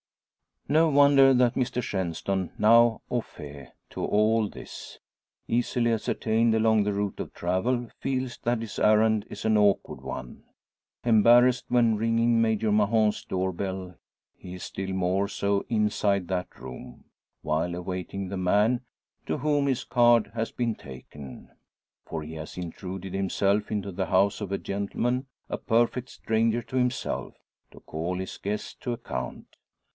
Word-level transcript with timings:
No 0.67 0.87
wonder 0.89 1.33
that 1.33 1.53
Mr 1.55 1.81
Shenstone, 1.83 2.51
now 2.57 3.01
au 3.11 3.19
fait 3.21 3.73
to 3.91 4.03
all 4.05 4.47
this 4.47 4.97
easily 5.47 5.91
ascertained 5.91 6.55
along 6.55 6.83
the 6.83 6.93
route 6.93 7.19
of 7.19 7.33
travel 7.33 7.89
feels 7.99 8.37
that 8.39 8.61
his 8.61 8.79
errand 8.79 9.27
is 9.29 9.43
an 9.45 9.57
awkward 9.57 10.01
one. 10.01 10.43
Embarrassed 11.03 11.65
when 11.67 11.97
ringing 11.97 12.41
Major 12.41 12.71
Mahon's 12.71 13.23
door 13.25 13.51
bell, 13.51 13.93
he 14.33 14.53
is 14.53 14.63
still 14.63 14.91
more 14.93 15.27
so 15.27 15.65
inside 15.67 16.29
that 16.29 16.57
room, 16.59 17.03
while 17.41 17.75
awaiting 17.75 18.29
the 18.29 18.37
man 18.37 18.81
to 19.25 19.39
whom 19.39 19.67
his 19.67 19.83
card 19.83 20.31
has 20.33 20.51
been 20.51 20.73
taken. 20.73 21.49
For 22.05 22.23
he 22.23 22.33
has 22.35 22.57
intruded 22.57 23.13
himself 23.13 23.71
into 23.71 23.91
the 23.91 24.05
house 24.07 24.41
of 24.41 24.51
a 24.51 24.57
gentleman 24.57 25.27
a 25.49 25.57
perfect 25.57 26.09
stranger 26.09 26.61
to 26.63 26.77
himself 26.77 27.35
to 27.71 27.81
call 27.81 28.15
his 28.17 28.37
guest 28.37 28.79
to 28.81 28.93
account! 28.93 29.57